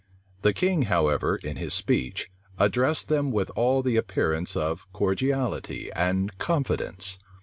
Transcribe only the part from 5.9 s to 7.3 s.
and confidence.